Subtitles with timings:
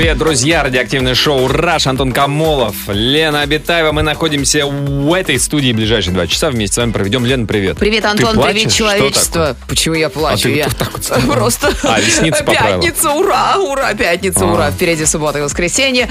[0.00, 0.62] Привет, друзья!
[0.62, 3.92] Радиоактивное шоу «Раш» Антон Камолов, Лена Абитаева.
[3.92, 6.48] Мы находимся в этой студии ближайшие два часа.
[6.50, 7.26] Вместе с вами проведем.
[7.26, 7.76] Лена, привет.
[7.76, 8.54] Привет, Ты Антон, плачешь?
[8.62, 9.56] привет, человечество.
[9.68, 10.48] Почему я плачу?
[10.48, 12.80] А ты я вот так вот просто А, ресницы поправила.
[12.80, 14.46] пятница, ура, ура, пятница, А.
[14.46, 14.70] ура.
[14.70, 16.08] Впереди суббота и воскресенье.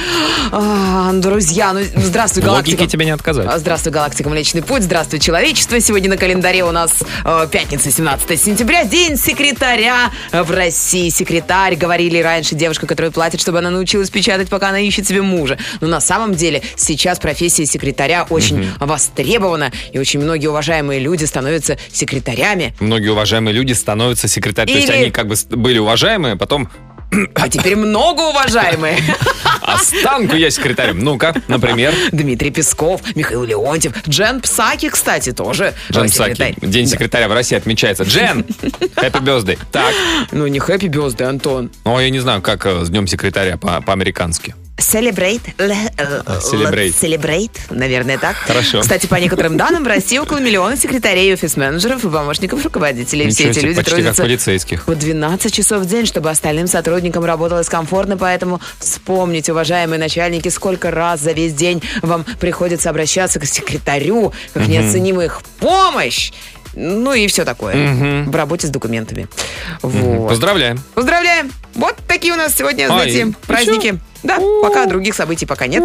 [0.51, 2.81] А, друзья, ну здравствуй, галактика.
[2.81, 3.47] логике тебе не отказать.
[3.49, 5.79] А, Здравствуй, галактика Млечный Путь, здравствуй, человечество.
[5.79, 6.91] Сегодня на календаре у нас
[7.25, 11.09] э, пятница, 17 сентября, день секретаря в России.
[11.09, 15.57] Секретарь, говорили раньше, девушка, которая платит, чтобы она научилась печатать, пока она ищет себе мужа.
[15.79, 21.77] Но на самом деле сейчас профессия секретаря очень востребована, и очень многие уважаемые люди становятся
[21.91, 22.73] секретарями.
[22.79, 24.71] Многие уважаемые люди становятся секретарями.
[24.73, 26.69] То есть Или- они как бы были уважаемые, потом
[27.35, 28.97] А теперь много уважаемые.
[29.61, 30.99] а станку я секретарем.
[30.99, 31.93] Ну-ка, например.
[32.11, 36.31] Дмитрий Песков, Михаил Леонтьев, Джен Псаки, кстати, тоже Джен э, Псаки.
[36.33, 36.55] секретарь.
[36.61, 38.03] День секретаря в России отмечается.
[38.03, 38.41] Джен!
[38.95, 39.57] Happy birthday.
[39.71, 39.93] Так.
[40.31, 41.71] Ну, не хэппи безды, Антон.
[41.85, 44.53] Ну, я не знаю, как э, с днем секретаря по- по-американски.
[44.79, 45.41] Celebrate.
[45.57, 45.71] э,
[46.39, 46.87] Celebrate.
[46.87, 48.35] л- Celebrate, наверное, так.
[48.35, 48.81] Хорошо.
[48.81, 53.29] Кстати, по некоторым данным, в России около миллиона секретарей, офис-менеджеров и помощников руководителей.
[53.29, 54.85] Все Ничего эти себе, люди почти как трудятся полицейских.
[54.85, 60.91] по 12 часов в день, чтобы остальным сотрудникам работалось комфортно, поэтому вспомните, уважаемые начальники, сколько
[60.91, 66.31] раз за весь день вам приходится обращаться к секретарю, как неоценимая их помощь.
[66.75, 69.27] Ну и все такое в работе с документами.
[69.81, 70.29] Вот.
[70.29, 70.79] Поздравляем.
[70.93, 71.51] Поздравляем!
[71.73, 73.99] Вот такие у нас сегодня, А, знаете, праздники.
[74.23, 75.83] Да, пока других событий пока нет.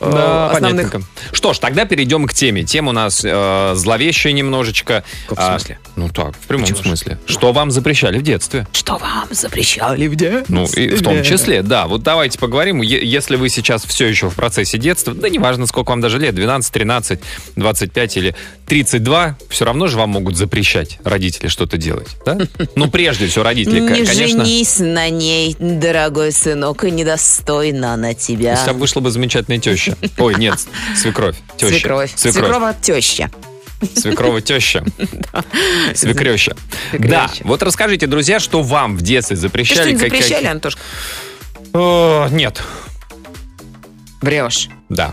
[0.00, 0.90] Да, Э, основных.
[0.92, 1.02] понятненько.
[1.32, 2.62] Что ж, тогда перейдем к теме.
[2.64, 5.02] Тема у нас э, зловещая немножечко.
[5.28, 5.78] Как в А, смысле?
[5.96, 7.18] ну так, в прямом смысле.
[7.26, 8.66] Что вам запрещали в детстве?
[8.72, 10.44] Что вам запрещали в детстве?
[10.48, 11.86] Ну, и в том числе, да.
[11.86, 12.82] Вот давайте поговорим.
[12.82, 16.34] Е- Если вы сейчас все еще в процессе детства, да неважно, сколько вам даже лет,
[16.34, 17.20] 12, 13,
[17.56, 18.34] 25 или
[18.66, 22.36] 32, все равно же вам могут запрещать родители что-то делать, да?
[22.74, 24.14] Ну, прежде всего, родители, Не конечно...
[24.14, 28.56] женись на ней, дорогой сынок, и недостойна она У тебя.
[28.56, 29.96] тебя вышла бы замечательная теща.
[30.18, 30.58] Ой, нет,
[30.96, 31.36] свекровь.
[31.56, 31.74] Теща.
[31.74, 32.12] Свекровь.
[32.16, 32.34] Свекровь.
[32.44, 33.30] Свекрова теща.
[33.94, 34.84] Свекрова теща.
[35.94, 36.56] Свекреща.
[36.98, 39.92] Да, вот расскажите, друзья, что вам в детстве Ты запрещали?
[39.92, 40.80] как- как- запрещали, Антошка?
[41.72, 42.62] Э, Нет,
[44.22, 44.68] Врешь.
[44.88, 45.12] да.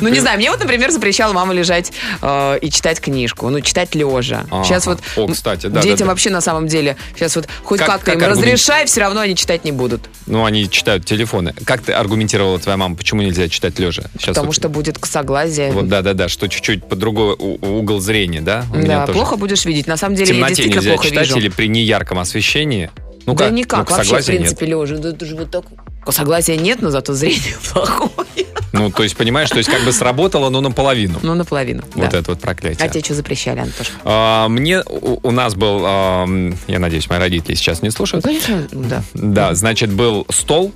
[0.00, 3.48] Ну, не знаю, мне вот, например, запрещала мама лежать э, и читать книжку.
[3.48, 4.44] Ну, читать лежа.
[4.64, 8.12] Сейчас вот О, кстати, да, детям вообще на самом деле, сейчас вот хоть Как- как-то
[8.12, 10.08] как им разрешай, все равно они читать не будут.
[10.26, 11.54] Ну, они читают телефоны.
[11.64, 14.04] Как ты аргументировала твоя мама, почему нельзя читать лежа?
[14.24, 15.72] Потому что будет косоглазие.
[15.72, 18.64] Вот, да-да-да, что чуть-чуть по другой угол зрения, да?
[18.74, 19.86] Да, плохо будешь видеть.
[19.86, 21.38] На самом деле я действительно плохо читать вижу.
[21.38, 22.90] или при неярком освещении?
[23.26, 23.52] Ну да как?
[23.52, 24.42] никак, Ну, вообще, в косоглазия нет.
[24.42, 24.96] принципе, лежа.
[24.98, 25.64] Да же вот так.
[26.04, 28.46] Косоглазия нет, но зато зрение плохое.
[28.72, 31.18] Ну, то есть, понимаешь, то есть как бы сработало, но наполовину.
[31.22, 31.82] Ну, наполовину.
[31.94, 32.18] Вот да.
[32.18, 32.86] это вот проклятие.
[32.86, 33.90] А тебе что запрещали, Антош?
[34.04, 38.24] А, Мне, у у нас был, ам, я надеюсь, мои родители сейчас не слушают.
[38.24, 39.02] Конечно, да.
[39.14, 40.72] Да, значит, был стол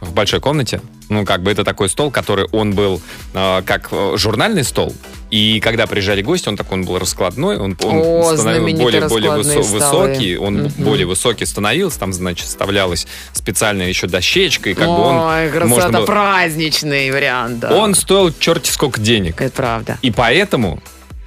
[0.00, 0.80] в большой комнате.
[1.08, 3.00] Ну, как бы это такой стол, который он был
[3.34, 4.92] э, как журнальный стол.
[5.30, 9.30] И когда приезжали гости, он такой, он был раскладной, он, он О, становился более, более
[9.32, 10.72] высо- высокий, он Мгм.
[10.84, 15.16] более высокий становился, там, значит, вставлялась специальная еще дощечка, и как бы он...
[15.16, 17.74] Ой, красота, можно было- праздничный вариант, да.
[17.74, 19.40] Он стоил черти сколько денег.
[19.40, 19.98] Это правда.
[20.02, 20.80] И поэтому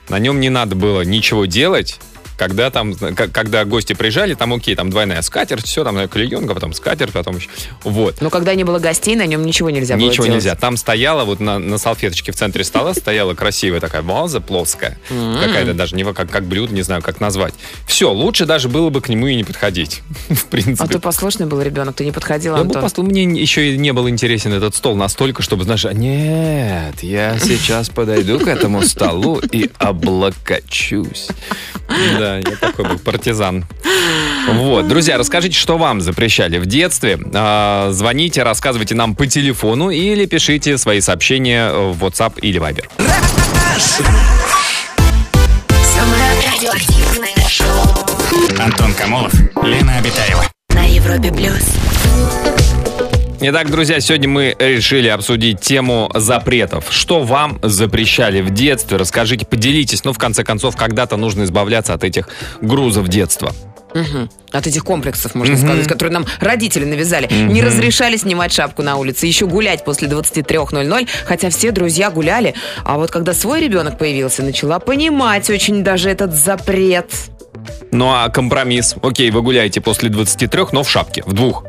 [0.08, 2.00] на нем не надо было ничего делать,
[2.40, 7.12] когда там, когда гости приезжали, там окей, там двойная скатерть, все, там клеенка, потом скатерть,
[7.12, 7.50] потом еще.
[7.84, 8.22] Вот.
[8.22, 10.44] Но когда не было гостей, на нем ничего нельзя было Ничего делать.
[10.44, 10.56] нельзя.
[10.56, 14.98] Там стояла вот на, на салфеточке в центре стола стояла красивая такая ваза плоская.
[15.10, 17.54] Какая-то даже не как, как блюдо, не знаю, как назвать.
[17.86, 20.02] Все, лучше даже было бы к нему и не подходить.
[20.30, 20.84] В принципе.
[20.84, 22.84] А ты послушный был ребенок, ты не подходил, Я бы Антон?
[22.84, 27.90] послу- мне еще и не был интересен этот стол настолько, чтобы, знаешь, нет, я сейчас
[27.90, 31.28] подойду к этому столу и облокочусь.
[32.18, 33.66] Да, я такой был партизан.
[34.48, 37.20] Вот, друзья, расскажите, что вам запрещали в детстве.
[37.34, 42.86] А, Звоните, рассказывайте нам по телефону или пишите свои сообщения в WhatsApp или Viber.
[45.96, 46.24] Самое
[46.54, 49.34] радиоактивное шоу Антон Камолов,
[49.64, 50.46] Лена Обитаева.
[50.70, 52.59] на Европе плюс.
[53.42, 56.88] Итак, друзья, сегодня мы решили обсудить тему запретов.
[56.90, 58.98] Что вам запрещали в детстве?
[58.98, 60.04] Расскажите, поделитесь.
[60.04, 62.28] Ну, в конце концов, когда-то нужно избавляться от этих
[62.60, 63.54] грузов детства.
[63.94, 64.30] Мгм.
[64.52, 67.32] От этих комплексов, можно сказать, которые нам родители навязали.
[67.32, 72.56] Не разрешали снимать шапку на улице, еще гулять после 23.00, хотя все друзья гуляли.
[72.84, 77.10] А вот когда свой ребенок появился, начала понимать очень даже этот запрет.
[77.92, 78.96] Ну а компромисс?
[79.02, 81.64] Окей, вы гуляете после 23, но в шапке, в двух.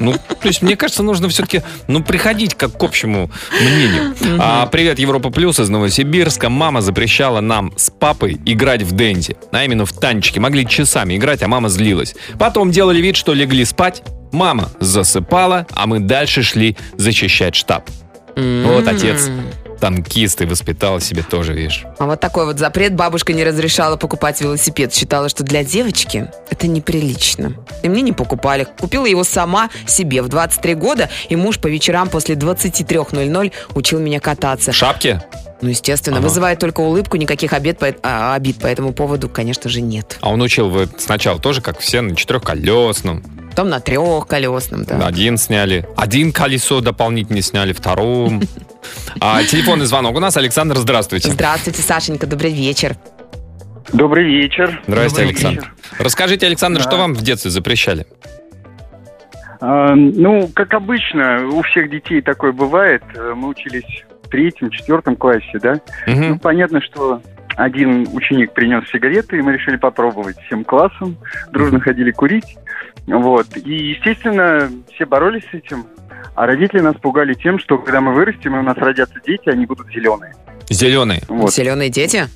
[0.00, 3.30] Ну, то есть, мне кажется, нужно все-таки, ну, приходить как к общему
[3.60, 4.14] мнению.
[4.38, 6.48] А, привет, Европа Плюс из Новосибирска.
[6.48, 9.36] Мама запрещала нам с папой играть в Дэнди.
[9.50, 10.38] А именно в танчики.
[10.38, 12.14] Могли часами играть, а мама злилась.
[12.38, 14.02] Потом делали вид, что легли спать.
[14.30, 17.88] Мама засыпала, а мы дальше шли зачищать штаб.
[18.36, 19.30] Вот отец
[19.78, 21.84] танкист и воспитал себе тоже, видишь.
[21.98, 24.94] А вот такой вот запрет бабушка не разрешала покупать велосипед.
[24.94, 27.54] Считала, что для девочки это неприлично.
[27.82, 28.66] И мне не покупали.
[28.78, 34.20] Купила его сама себе в 23 года, и муж по вечерам после 23.00 учил меня
[34.20, 34.72] кататься.
[34.72, 35.22] В шапке?
[35.60, 36.28] Ну, естественно, Ага.
[36.28, 40.16] вызывает только улыбку, никаких обид по, а, обид по этому поводу, конечно же, нет.
[40.20, 43.24] А он учил вы сначала тоже, как все, на четырехколесном.
[43.58, 45.04] Потом на трехколесном, да.
[45.04, 45.84] Один сняли.
[45.96, 48.40] Один колесо дополнительно сняли, втором.
[49.20, 50.36] А, телефонный звонок у нас.
[50.36, 51.32] Александр, здравствуйте.
[51.32, 52.94] Здравствуйте, Сашенька, добрый вечер.
[53.92, 54.80] Добрый вечер.
[54.86, 55.60] Здравствуйте, Добрый Александр.
[55.62, 55.74] вечер.
[55.98, 56.88] Расскажите, Александр, Да.
[56.88, 58.06] что вам в детстве запрещали?
[59.60, 63.02] А, ну, как обычно, у всех детей такое бывает.
[63.16, 65.80] Э, Мы учились в третьем, четвертом классе, да?
[66.06, 66.38] Ну, Мгм.
[66.38, 67.20] понятно, что
[67.56, 71.16] один ученик принес сигареты, и мы решили попробовать всем классом.
[71.50, 72.56] Дружно ходили курить.
[73.08, 73.56] Вот.
[73.56, 75.86] И, естественно, все боролись с этим.
[76.34, 79.66] А родители нас пугали тем, что когда мы вырастем, и у нас родятся дети, они
[79.66, 80.34] будут зеленые.
[80.68, 81.22] Зеленый.
[81.28, 81.52] Вот.
[81.52, 82.28] Зеленые дети?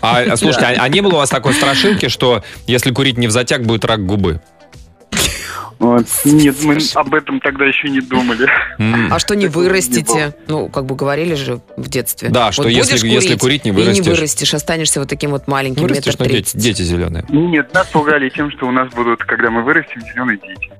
[0.00, 3.26] А, а, слушайте, а, а не было у вас такой страшилки, что если курить не
[3.26, 4.40] в затяг, будет рак губы?
[5.82, 6.06] Вот.
[6.24, 8.48] Нет, мы об этом тогда еще не думали.
[9.10, 10.32] А что не вырастите?
[10.46, 12.28] Ну, как бы говорили же в детстве.
[12.28, 14.04] Да, что если- если курить, не и вырастешь.
[14.04, 16.60] не вырастешь, останешься вот таким вот маленьким, Вырастешь, метр тридцать.
[16.60, 17.24] дети зеленые.
[17.28, 20.70] Нет, нас пугали тем, что у нас будут, когда мы вырастем, зеленые дети.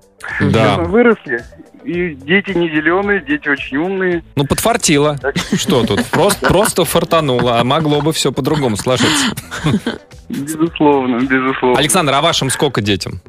[0.41, 0.77] Мы Да.
[0.79, 1.45] выросли,
[1.85, 4.23] и дети не зеленые, дети очень умные.
[4.37, 5.19] Ну, подфартило.
[5.57, 6.05] Что тут?
[6.07, 9.35] Просто, просто фартануло, а могло бы все по-другому сложиться.
[10.29, 11.79] Безусловно, безусловно.
[11.79, 13.21] Александр, а вашим сколько детям?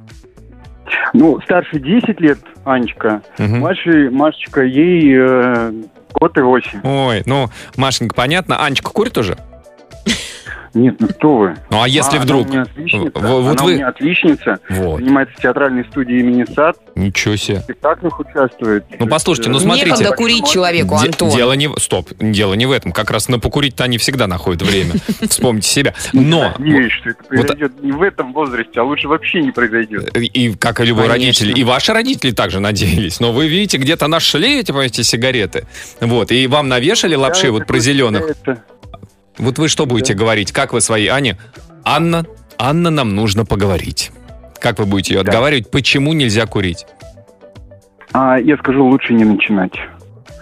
[1.13, 3.21] Ну, старше 10 лет, Анечка.
[3.37, 3.59] Мгм.
[3.59, 5.71] Младший, Машечка, ей э,
[6.13, 6.79] год и восемь.
[6.83, 8.63] Ой, ну, Машенька, понятно.
[8.63, 9.37] Анечка курит уже?
[10.73, 11.55] Нет, ну что вы.
[11.69, 12.47] Ну, а если А, вдруг?
[12.49, 13.29] Она у меня вот она
[13.63, 14.59] вы- у меня отличница.
[14.69, 14.99] Вот.
[14.99, 16.77] Занимается в театральной студии имени САД.
[16.95, 17.59] Ничего себе.
[17.59, 18.85] В спектаклях участвует.
[18.99, 19.89] Ну, послушайте, ну, смотрите.
[19.89, 21.29] Некогда курить человеку, Де- Антон.
[21.29, 21.69] Дело не...
[21.77, 22.91] Стоп, дело не в этом.
[22.91, 24.93] Как раз на покурить-то они всегда находят время.
[25.29, 25.93] Вспомните себя.
[26.11, 26.53] Но...
[26.57, 30.15] Надеюсь, что это произойдет не в этом возрасте, а лучше вообще не произойдет.
[30.17, 33.19] И как и любой родитель, и ваши родители также надеялись.
[33.19, 35.65] Но вы видите, где-то нашли эти, понимаете, сигареты.
[36.01, 38.23] Вот, и вам навешали лапши вот про зеленых.
[39.37, 40.51] Вот вы что будете говорить?
[40.51, 41.37] Как вы своей Ане?
[41.83, 42.25] Анна,
[42.57, 44.11] Анна, нам нужно поговорить.
[44.59, 45.29] Как вы будете ее Да.
[45.31, 45.69] отговаривать?
[45.71, 46.85] Почему нельзя курить?
[48.13, 49.73] А, я скажу, лучше не начинать.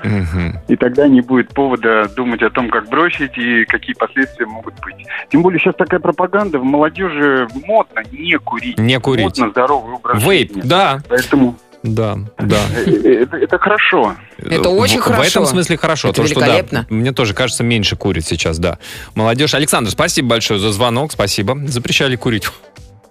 [0.04, 0.58] Мгм.
[0.68, 4.96] И тогда не будет повода думать о том, как бросить и какие последствия могут быть.
[5.30, 8.80] Тем более сейчас такая пропаганда, в молодежи модно не курить.
[8.80, 9.26] Не курить.
[9.38, 10.62] Модно здоровый образ Вейп, жизни.
[10.68, 12.60] да, Поэтому да, да.
[12.86, 14.16] это, это хорошо.
[14.38, 15.28] Это очень в, В хорошо.
[15.28, 16.10] этом смысле хорошо.
[16.10, 16.86] Это то, что, да, великолепно.
[16.90, 18.78] мне тоже кажется, меньше курит сейчас, да.
[19.16, 19.54] Молодежь.
[19.54, 21.58] Александр, спасибо большое за звонок, спасибо.
[21.68, 22.48] Запрещали курить.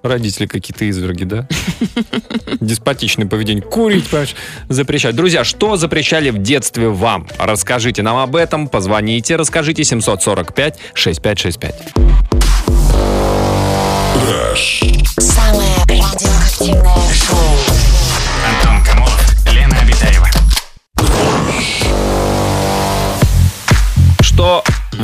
[0.02, 1.46] Родители какие-то изверги, да?
[2.60, 3.62] Деспотичное поведение.
[3.62, 4.34] Курить, понимаешь,
[4.68, 5.14] запрещать.
[5.14, 7.26] Друзья, что запрещали в детстве вам?
[7.38, 11.74] Расскажите нам об этом, позвоните, расскажите 745-6565.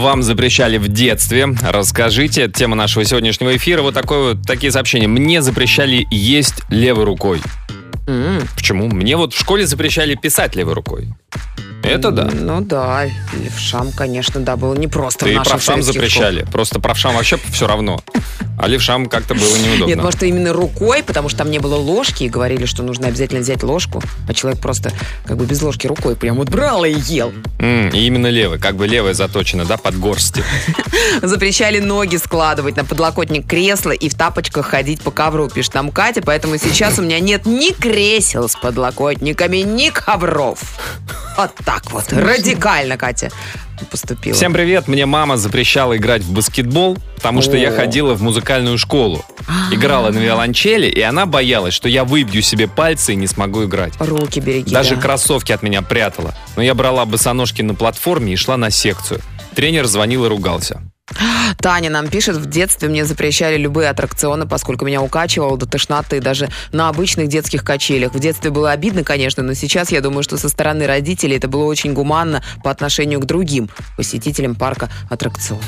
[0.07, 1.49] Вам запрещали в детстве?
[1.69, 2.49] Расскажите.
[2.49, 3.83] Тема нашего сегодняшнего эфира.
[3.83, 5.09] Вот такое вот, такие сообщения.
[5.09, 7.41] Мне запрещали есть левой рукой.
[8.07, 8.87] М, Почему?
[8.87, 11.09] Мне вот в школе запрещали писать левой рукой.
[11.87, 12.29] Это да.
[12.33, 13.05] Ну да,
[13.41, 16.45] левшам, конечно, да, было непросто Да в и правшам запрещали.
[16.51, 18.01] Просто правшам вообще все равно.
[18.59, 19.87] А левшам как-то было неудобно.
[19.87, 23.41] Нет, может, именно рукой, потому что там не было ложки, и говорили, что нужно обязательно
[23.41, 24.93] взять ложку, а человек просто
[25.27, 27.33] как бы без ложки рукой прям вот брал и ел.
[27.59, 30.43] М, и именно левый, как бы левая заточена, да, под горсти.
[31.23, 36.23] Запрещали ноги складывать на подлокотник кресла и в тапочках ходить по ковру, пишет нам Катя,
[36.25, 40.61] поэтому сейчас у меня нет ни кресел с подлокотниками, ни ковров.
[41.37, 43.31] Вот так вот, радикально, Катя,
[43.91, 44.35] поступила.
[44.35, 47.77] Всем привет, мне мама запрещала играть в баскетбол, потому что я О.
[47.77, 49.25] ходила в музыкальную школу.
[49.71, 53.95] Играла на виолончели, и она боялась, что я выбью себе пальцы и не смогу играть.
[53.99, 54.73] Руки береги.
[54.73, 55.03] Даже да.
[55.03, 56.35] кроссовки от меня прятала.
[56.57, 59.21] Но я брала босоножки на платформе и шла на секцию.
[59.55, 60.83] Тренер звонил и ругался.
[61.59, 66.49] Таня нам пишет, в детстве мне запрещали любые аттракционы, поскольку меня укачивало до тошноты даже
[66.73, 68.15] на обычных детских качелях.
[68.15, 71.65] В детстве было обидно, конечно, но сейчас я думаю, что со стороны родителей это было
[71.65, 75.65] очень гуманно по отношению к другим посетителям парка аттракционов.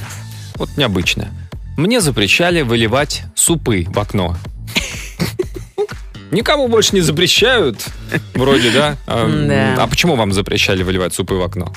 [0.57, 1.31] Вот необычное.
[1.77, 4.37] Мне запрещали выливать супы в окно.
[6.31, 7.87] Никому больше не запрещают,
[8.35, 8.97] вроде, да?
[9.07, 11.73] А, а почему вам запрещали выливать супы в окно?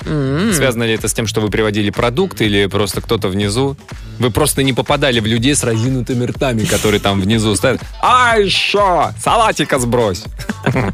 [0.52, 3.76] Связано ли это с тем, что вы приводили продукт, или просто кто-то внизу?
[4.18, 7.80] Вы просто не попадали в людей с разинутыми ртами, которые там внизу стоят.
[8.00, 9.12] А еще!
[9.18, 10.24] Салатика сбрось!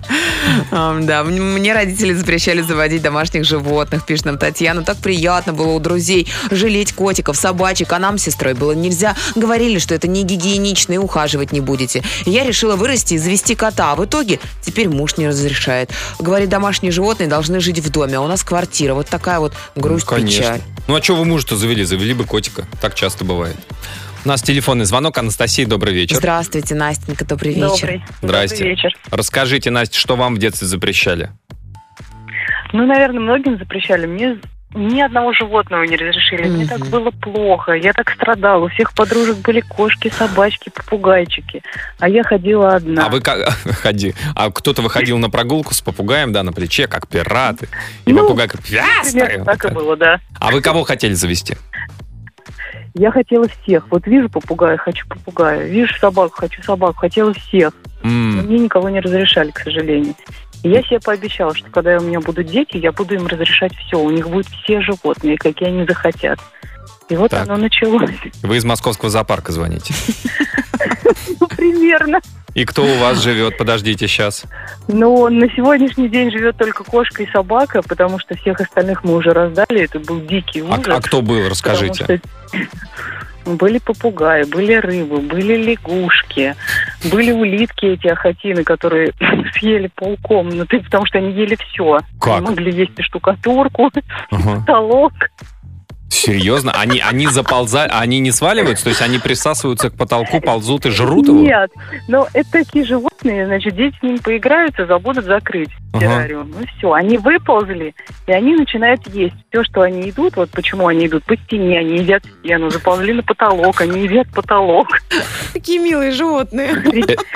[0.71, 4.83] Да, мне родители запрещали заводить домашних животных, пишет нам Татьяна.
[4.83, 9.15] Так приятно было у друзей жалеть котиков, собачек, а нам с сестрой было нельзя.
[9.35, 12.03] Говорили, что это не гигиенично и ухаживать не будете.
[12.25, 15.91] Я решила вырасти и завести кота, а в итоге теперь муж не разрешает.
[16.19, 18.95] Говорит, домашние животные должны жить в доме, а у нас квартира.
[18.95, 20.61] Вот такая вот грусть, печаль.
[20.87, 21.85] Ну а что вы мужа-то завели?
[21.85, 22.67] Завели бы котика.
[22.81, 23.57] Так часто бывает.
[24.25, 25.17] У нас телефонный звонок.
[25.19, 26.17] Анастасия, добрый вечер.
[26.17, 27.69] Здравствуйте, Настенька, добрый вечер.
[27.71, 28.05] Добрый.
[28.23, 28.57] Здрасте.
[28.57, 28.97] Добрый вечер.
[29.11, 31.31] Расскажите, Настя, что вам в детстве запрещали?
[32.73, 34.07] Ну, наверное, многим запрещали.
[34.07, 34.39] Мне
[34.75, 36.47] ни одного животного не разрешили.
[36.49, 37.73] Мне так было плохо.
[37.73, 38.65] Я так страдала.
[38.65, 41.63] У всех подружек были кошки, собачки, попугайчики.
[41.99, 43.07] А я ходила одна.
[43.07, 43.49] А вы как
[43.83, 44.15] ходи?
[44.35, 47.69] А кто-то выходил на прогулку с попугаем, да, на плече, как пираты.
[48.05, 48.61] И Ну, попугай как!
[48.61, 50.21] Примерно так и было, да.
[50.39, 51.57] А вы кого хотели завести?
[52.95, 53.87] Я хотела всех.
[53.91, 55.65] Вот вижу попугая, хочу попугая.
[55.67, 56.95] Вижу собаку, хочу собаку.
[56.99, 57.73] Хотела всех.
[58.03, 60.15] М, мне никого не разрешали, к сожалению.
[60.63, 63.99] Я себе пообещала, что когда у меня будут дети, я буду им разрешать все.
[63.99, 66.39] У них будут все животные, какие они захотят.
[67.09, 67.45] И вот Так.
[67.45, 68.11] оно началось.
[68.43, 69.95] Вы из московского зоопарка звоните.
[71.41, 72.21] Ну, примерно.
[72.55, 73.57] И кто у вас живет?
[73.57, 74.45] Подождите сейчас.
[74.89, 79.31] Но на сегодняшний день живет только кошка и собака, потому что всех остальных мы уже
[79.31, 79.83] раздали.
[79.83, 80.87] Это был дикий А, ужас.
[80.89, 81.49] а кто был?
[81.49, 82.05] Расскажите.
[82.05, 82.21] что
[83.57, 86.55] Были попугаи, были рыбы, были лягушки,
[87.11, 89.13] были улитки эти охотины, которые
[89.59, 92.01] съели полкомнаты, потому что они ели все.
[92.21, 92.39] Как?
[92.39, 93.91] Они могли есть и штукатурку,
[94.31, 94.61] Ага.
[94.67, 95.13] потолок.
[96.09, 96.73] Серьезно?
[96.73, 98.85] Они, они заползают, они не сваливаются?
[98.85, 101.39] То есть они присасываются к потолку, ползут и жрут его?
[101.41, 101.71] Нет,
[102.09, 106.01] но это такие животные, значит, дети с ними поиграются, забудут закрыть Ага.
[106.01, 106.51] террариум.
[106.59, 107.95] Ну все, они выползли,
[108.27, 109.35] и они начинают есть.
[109.51, 113.23] Все, что они идут, вот почему они идут по стене, они едят стену, заползли на
[113.23, 114.89] потолок, они едят потолок.
[115.53, 116.75] Такие милые животные.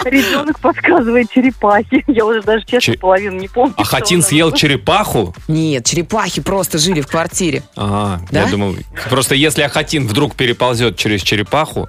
[0.04, 2.04] Ребенок подсказывает черепахи.
[2.06, 3.74] Я уже даже честно Че- половину не помню.
[3.76, 5.34] А Хатин съел черепаху?
[5.48, 7.62] Нет, черепахи просто жили в квартире.
[7.76, 8.42] Ага, Да?
[8.42, 8.76] я думал,
[9.10, 11.88] просто если Ахатин вдруг переползет через черепаху,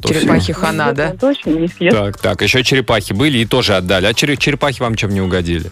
[0.00, 0.08] то.
[0.08, 1.10] Черепахи хана, да?
[1.10, 1.96] Он точно не съест.
[1.96, 4.06] Так, так, еще черепахи были и тоже отдали.
[4.06, 5.70] А чере- черепахи вам чем не угодили?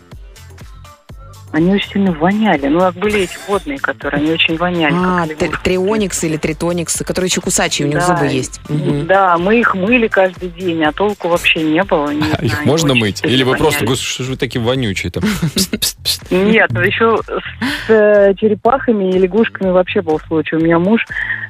[1.52, 2.68] Они очень сильно воняли.
[2.68, 4.94] Ну, как были эти водные, которые, они очень воняли.
[4.94, 5.64] А, как т- лягушки.
[5.64, 8.06] триониксы или тритониксы, которые еще кусачие, у них Да.
[8.06, 8.60] зубы есть.
[8.68, 9.06] Мгм.
[9.06, 12.10] Да, мы их мыли каждый день, а толку вообще не было.
[12.10, 13.24] не А знаю, их можно мыть?
[13.24, 13.88] Или вы просто, воняли.
[13.90, 15.24] «Господи, что же вы такие вонючие там?
[16.30, 20.56] Нет, еще с э, черепахами и лягушками вообще был случай.
[20.56, 21.04] У меня муж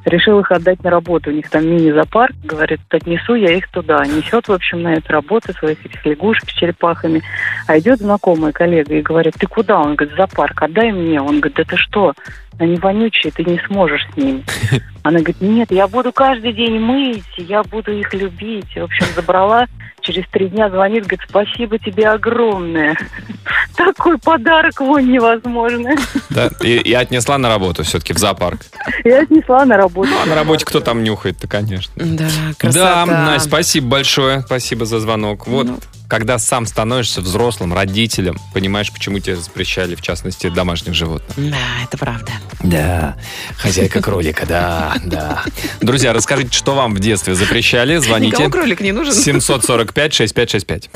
[0.07, 1.30] решил их отдать на работу.
[1.30, 2.35] У них там мини-зоопарк.
[2.45, 4.04] Говорит, отнесу я их туда.
[4.07, 7.23] Несет, в общем, на эту работу своих этих лягушек с черепахами.
[7.66, 9.89] А идет знакомая коллега и говорит, ты куда?
[9.90, 11.20] Он говорит, зоопарк, отдай мне.
[11.20, 12.12] Он говорит, да ты что?
[12.59, 14.44] Они вонючие, ты не сможешь с ними.
[15.02, 18.73] Она говорит, нет, я буду каждый день мыть, я буду их любить.
[18.76, 19.66] В общем, забрала,
[20.02, 22.97] через три дня звонит, говорит, спасибо тебе огромное.
[23.76, 25.97] Такой подарок вонь невозможный.
[26.30, 28.61] Да, и, и отнесла на работу все-таки в зоопарк.
[29.04, 30.11] Я отнесла на работу.
[30.23, 31.92] А на работе кто там нюхает-то, конечно.
[31.97, 33.06] Да, Да, красота.
[33.06, 34.42] Настя, спасибо большое.
[34.42, 35.49] Спасибо за звонок.
[35.49, 35.78] Вот, Ну.
[36.11, 41.31] Когда сам становишься взрослым, родителем, понимаешь, почему тебе запрещали, в частности, домашних животных.
[41.37, 42.33] Да, это правда.
[42.64, 43.17] Да,
[43.57, 45.45] хозяйка кролика, да, да.
[45.81, 47.97] Друзья, расскажите, что вам в детстве запрещали.
[47.99, 48.33] Звоните.
[48.33, 49.14] Никому кролик не нужен.
[49.14, 50.90] 745-6565.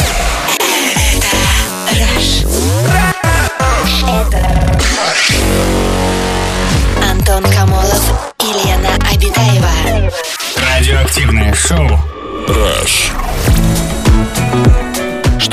[7.09, 10.11] Антон Камолов и Лена Обитаева.
[10.57, 12.01] Радиоактивное шоу.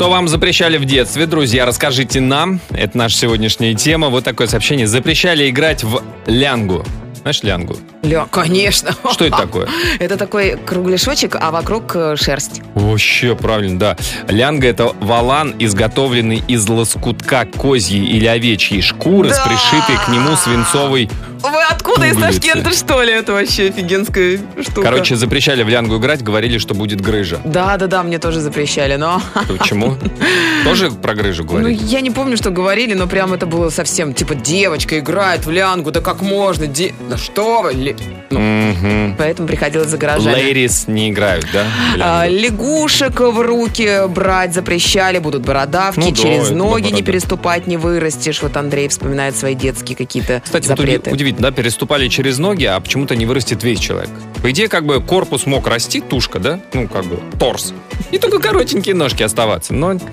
[0.02, 1.64] Что вам запрещали в детстве, друзья?
[1.64, 2.58] Расскажите нам.
[2.70, 4.08] Это наша сегодняшняя тема.
[4.08, 4.88] Вот такое сообщение.
[4.88, 6.84] Запрещали играть в лянгу.
[7.20, 7.76] Знаешь лянгу?
[8.02, 8.96] Ля, конечно.
[9.12, 9.68] Что это такое?
[10.00, 12.62] Это такой кругляшочек, а вокруг э, шерсть.
[12.74, 13.96] Вообще, правильно, да.
[14.26, 19.44] Лянга– это валан, изготовленный из лоскутка козьей или овечьей шкуры с Да!
[19.44, 21.08] пришитой к нему свинцовой...
[21.42, 22.40] Вы откуда из Пуговицы.
[22.40, 23.12] Ташкента, что ли?
[23.12, 24.82] Это вообще офигенская штука.
[24.82, 27.40] Короче, запрещали в лянгу играть, говорили, что будет грыжа.
[27.44, 29.20] Да, да, да, мне тоже запрещали, но...
[29.48, 29.96] Почему?
[30.64, 31.78] Тоже про грыжу Ну, говорили?
[31.84, 35.90] я не помню, что говорили, но прям это было совсем, типа, девочка играет в лянгу,
[35.90, 36.66] да как можно?
[36.66, 36.94] Де...
[37.10, 37.96] Да что вы?
[38.30, 39.16] Ну, Мгм.
[39.18, 40.34] поэтому приходилось за гаражами.
[40.34, 41.64] Лейрис не играют, да?
[42.00, 47.66] А, лягушек в руки брать запрещали, будут бородавки, Ну да, через это ноги не переступать
[47.66, 48.40] не вырастешь.
[48.42, 51.10] Вот Андрей вспоминает свои детские какие-то Кстати, вот запреты.
[51.10, 54.08] удивительно, да, переступать упали через ноги, а почему-то не вырастет весь человек.
[54.42, 56.58] По идее, как бы корпус мог расти, тушка, да?
[56.72, 57.74] Ну, как бы торс.
[58.10, 59.74] И только коротенькие ножки оставаться.
[59.74, 60.04] Но, то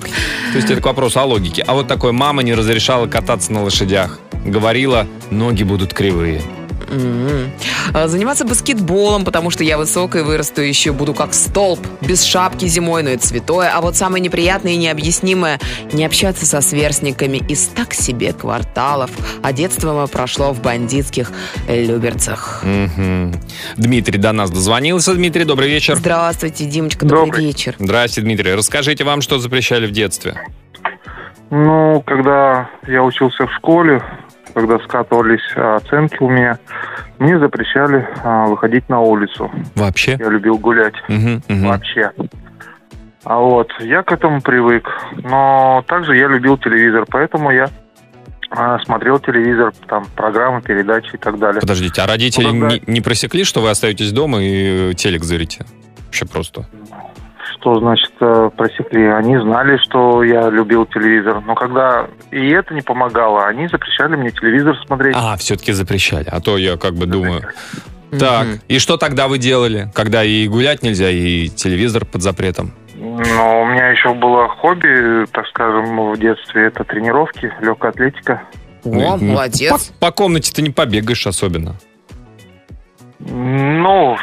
[0.56, 1.64] есть это к вопросу о логике.
[1.66, 4.20] А вот такой мама не разрешала кататься на лошадях.
[4.44, 6.42] Говорила, ноги будут кривые.
[7.94, 13.04] А, Заниматься баскетболом, потому что я высокая, вырасту еще, буду как столб, без шапки зимой,
[13.04, 13.72] но это святое.
[13.74, 15.60] А вот самое неприятное и необъяснимое–
[15.94, 19.12] не общаться со сверстниками из так себе кварталов.
[19.42, 21.32] А детство мое прошло в бандитских
[21.68, 22.64] Люберцах.
[22.64, 23.34] Мгм.
[23.78, 25.14] Дмитрий до нас дозвонился.
[25.14, 25.96] Дмитрий, добрый вечер.
[25.96, 27.46] Здравствуйте, Димочка, добрый, Добрый.
[27.46, 27.76] вечер.
[27.80, 28.54] Здравствуйте, Дмитрий.
[28.54, 30.36] Расскажите вам, что запрещали в детстве.
[31.52, 34.04] Ну, когда я учился в школе,
[34.54, 36.58] когда скатывались а, оценки у меня,
[37.20, 39.52] мне запрещали а, выходить на улицу.
[39.76, 40.18] Вообще?
[40.20, 41.68] Я любил гулять Мгм, мгм.
[41.68, 42.12] вообще.
[43.24, 44.88] А вот, я к этому привык.
[45.24, 47.68] Но также я любил телевизор, поэтому я
[48.52, 51.62] а, смотрел телевизор, там, программы, передачи и так далее.
[51.62, 52.68] Подождите, а родители Ну, да.
[52.70, 55.66] не, не просекли, что вы остаетесь дома и э, телек зырите?
[56.06, 56.66] Вообще просто.
[57.60, 59.06] Что значит э, просекли?
[59.08, 61.42] Они знали, что я любил телевизор.
[61.42, 65.16] Но когда и это не помогало, они запрещали мне телевизор смотреть.
[65.18, 66.28] А, все-таки запрещали.
[66.32, 67.44] А то я как бы думаю.
[68.18, 72.72] Так, и что тогда вы делали, когда и гулять нельзя, и телевизор под запретом?
[72.96, 76.68] Но у меня еще было хобби, так скажем, в детстве.
[76.68, 78.42] Это тренировки, легкая атлетика.
[78.84, 79.92] О, Ну, молодец.
[80.00, 81.76] По, по комнате ты не побегаешь особенно.
[83.20, 84.18] Ну,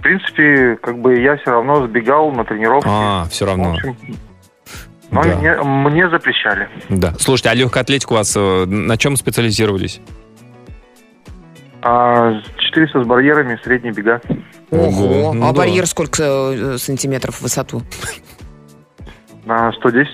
[0.00, 2.88] в принципе, как бы я все равно сбегал на тренировки.
[2.90, 3.72] А, все В равно.
[3.74, 3.96] общем,
[5.10, 5.36] но Да.
[5.36, 6.68] мне, мне запрещали.
[6.88, 7.12] Да.
[7.18, 10.00] Слушайте, а легкая атлетика у вас э, на чем специализировались?
[11.82, 14.20] А 400 с барьерами, средние бега.
[14.70, 15.32] Ого.
[15.32, 15.58] Ну а да.
[15.58, 17.82] барьер сколько э, сантиметров в высоту?
[19.44, 20.08] На 110.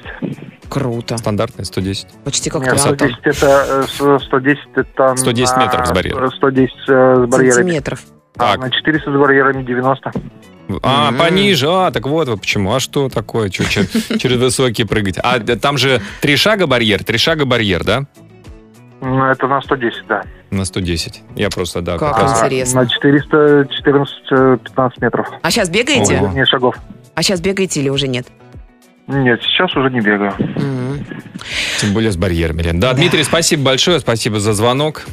[0.68, 1.16] Круто.
[1.18, 2.06] Стандартная 110.
[2.24, 2.94] Почти как Нет, триатлон.
[2.96, 6.32] 110 это, э, с- 110 это 110 на- метров с барьером.
[6.32, 7.50] 110 э, с барьерами.
[7.50, 8.00] Сантиметров.
[8.38, 8.58] А Так.
[8.60, 10.12] на 400 с барьерами 90.
[10.82, 11.16] А, М.
[11.16, 11.68] пониже.
[11.70, 12.74] А, так вот вы почему.
[12.74, 13.50] А что такое?
[13.50, 13.82] Чё, чё,
[14.18, 15.18] через высокие прыгать?
[15.22, 18.04] А там же три шага барьер, три шага барьер, да?
[19.00, 20.22] Ну, Это на 110, да.
[20.50, 21.22] На 110.
[21.36, 21.98] Я просто, да.
[21.98, 22.82] Как как раз- интересно.
[22.82, 25.28] На 414-15 метров.
[25.42, 26.16] А сейчас бегаете?
[26.18, 26.28] Ого.
[26.32, 26.76] Не шагов.
[27.14, 28.26] А сейчас бегаете или уже нет?
[29.06, 30.34] Нет, сейчас уже не бегаю.
[30.38, 31.04] М.
[31.80, 32.62] Тем более с барьерами.
[32.62, 32.94] Да, Да.
[32.94, 35.04] Дмитрий, спасибо большое, спасибо за звонок.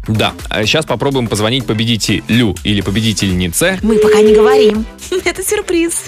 [0.08, 0.32] Да,
[0.64, 3.78] сейчас попробуем позвонить победителю или победительнице.
[3.82, 4.84] Мы пока не говорим.
[5.24, 6.06] Это сюрприз.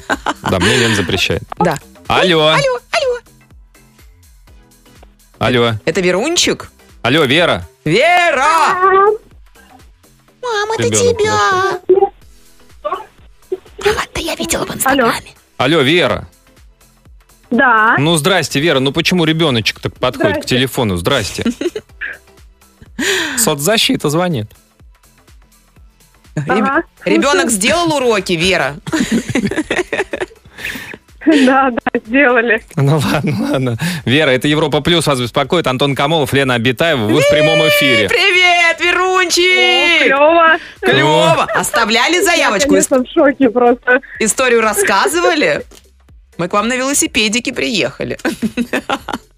[0.50, 1.42] Да, мне Лен запрещает.
[1.58, 1.78] Да.
[2.08, 3.18] Алло, Алло, алло.
[5.38, 6.70] алло, Это Верунчик?
[7.02, 7.66] алло, Вера.
[7.84, 8.74] Вера!
[10.42, 11.80] Мама, это тебя.
[13.84, 15.30] Это я видела в Инстаграме.
[15.56, 16.28] Алло, Вера.
[17.50, 17.96] Да.
[17.98, 18.80] Ну, здрасте, Вера.
[18.80, 20.96] Ну, почему ребеночек так подходит к телефону?
[20.96, 21.44] Здрасте.
[23.38, 24.46] Соцзащита звонит.
[26.48, 26.82] Ага.
[27.04, 28.76] Ребенок сделал уроки, Вера?
[31.24, 32.64] Да, да, сделали.
[32.74, 33.78] Ну ладно, ладно.
[34.04, 35.66] Вера, это Европа Плюс вас беспокоит.
[35.68, 37.06] Антон Камолов, Лена Абитаева.
[37.06, 38.08] Вы в прямом эфире.
[38.08, 40.02] Привет, Верунчик!
[40.02, 40.58] Клево.
[40.80, 41.44] Клево!
[41.54, 42.70] Оставляли Я, заявочку?
[42.70, 44.00] конечно, в шоке просто.
[44.18, 45.62] Историю рассказывали?
[46.38, 48.18] Мы к вам на велосипедике приехали.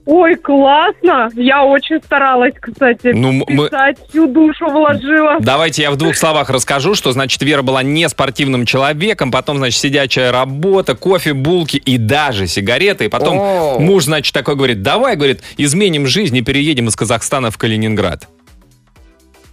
[0.06, 1.30] Ой, классно.
[1.34, 3.12] Я очень старалась, кстати.
[3.14, 5.36] Ну, м- мы- писать, всю душу вложила.
[5.40, 9.80] Давайте я в двух словах расскажу, что, значит, Вера была не спортивным человеком, потом, значит,
[9.80, 13.06] сидячая работа, кофе, булки и даже сигареты.
[13.06, 13.78] И потом О.
[13.78, 18.28] муж, значит, такой говорит, давай, говорит, изменим жизнь и переедем из Казахстана в Калининград.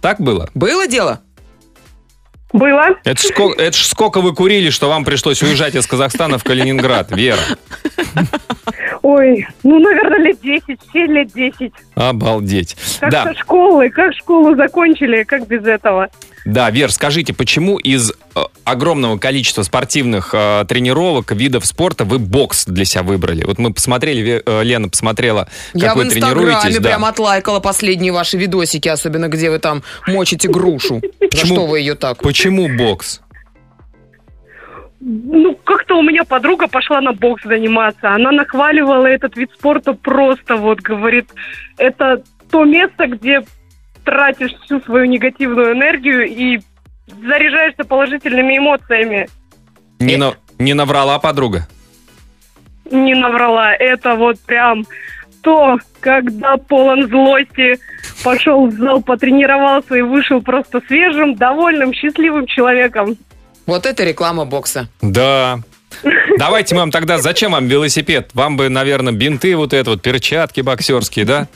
[0.02, 0.50] Так было?
[0.54, 1.20] Было дело?
[2.52, 2.96] Было.
[3.04, 6.44] Это ж, ско- это ж сколько вы курили, что вам пришлось уезжать из Казахстана в
[6.44, 7.40] Калининград, Вера?
[9.02, 11.72] Ой, ну, наверное, лет 10, все лет 10.
[11.94, 12.76] Обалдеть.
[13.00, 16.08] Как Да, со школы, как школу закончили, как без этого.
[16.44, 22.64] Да, Вер, скажите, почему из э, огромного количества спортивных э, тренировок, видов спорта вы бокс
[22.64, 23.44] для себя выбрали?
[23.44, 26.54] Вот мы посмотрели, э, Лена посмотрела, как Я вы в тренируетесь.
[26.54, 26.88] Инстаграме да.
[26.88, 31.00] прям отлайкала последние ваши видосики, особенно где вы там мочите грушу.
[31.20, 31.54] За Почему?
[31.54, 32.18] что вы ее так?
[32.18, 33.20] Почему бокс?
[35.00, 38.12] Ну, как-то у меня подруга пошла на бокс заниматься.
[38.12, 41.28] Она нахваливала этот вид спорта просто, вот, говорит,
[41.76, 43.42] это то место, где
[44.04, 46.60] тратишь всю свою негативную энергию и
[47.06, 49.28] заряжаешься положительными эмоциями.
[49.98, 51.68] Не, на- не наврала подруга?
[52.90, 53.72] Не наврала.
[53.74, 54.84] Это вот прям
[55.42, 57.78] то, когда полон злости,
[58.22, 63.16] пошел в зал, потренировался и вышел просто свежим, довольным, счастливым человеком.
[63.66, 64.88] Вот это реклама бокса.
[65.00, 65.60] Да.
[66.38, 68.30] Давайте вам тогда, зачем вам велосипед?
[68.34, 71.48] Вам бы, наверное, бинты вот это вот, перчатки боксерские, да?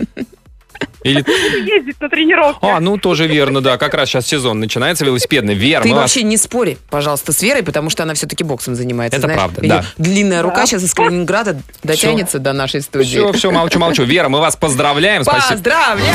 [1.07, 1.69] Или...
[1.77, 2.59] Ездить на тренировки.
[2.62, 3.79] А, ну тоже верно, да.
[3.79, 5.55] Как раз сейчас сезон начинается велосипедный.
[5.55, 8.75] Вера, Ты мы вас- вообще не спори, пожалуйста, с Верой, потому что она все-таки боксом
[8.75, 9.16] занимается.
[9.19, 9.40] Это знаешь.
[9.40, 9.85] правда, да.
[9.99, 13.07] Длинная рука сейчас из Калининграда дотянется до нашей студии.
[13.07, 14.05] Все, все, молчу, молчу.
[14.05, 15.23] Вера, мы вас поздравляем.
[15.23, 15.53] Спасибо.
[15.55, 16.07] Поздравляем!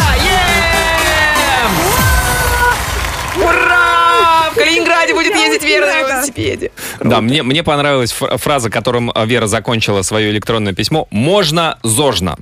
[3.38, 4.50] Ура!
[4.52, 6.72] В Калининграде будет ездить Вера на велосипеде.
[7.00, 11.08] Да, мне, мне понравилась фр- фраза, которым э, Вера закончила свое электронное письмо.
[11.12, 12.36] Можно зожно.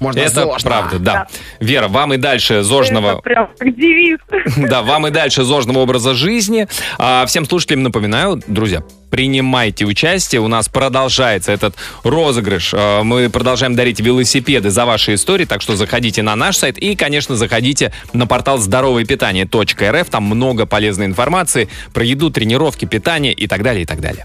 [0.00, 0.58] Можно Это зожно.
[0.62, 1.26] правда, да.
[1.60, 3.12] Вера, вам и дальше зожного...
[3.12, 4.18] Это прям как девиз.
[4.56, 6.66] Да, вам и дальше зожного образа жизни.
[6.98, 10.40] А, всем слушателям напоминаю, друзья, принимайте участие.
[10.40, 12.72] У нас продолжается этот розыгрыш.
[12.74, 16.96] А, мы продолжаем дарить велосипеды за ваши истории, так что заходите на наш сайт и,
[16.96, 20.08] конечно, заходите на портал здоровое-питание.рф.
[20.08, 24.24] Там много полезной информации про еду, тренировки, питание и так далее, и так далее.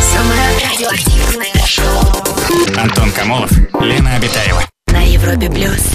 [0.00, 1.17] Самое радиоактивное шоу
[2.76, 4.62] Антон Камолов, Лена Обитаева.
[4.88, 5.92] на Европе плюс.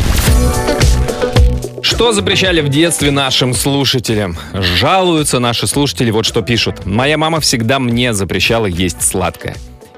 [1.82, 4.38] Что запрещали в детстве нашим слушателям?
[4.54, 6.86] Жалуются наши слушатели, вот что пишут.
[6.86, 9.56] Моя мама всегда мне запрещала есть сладкое.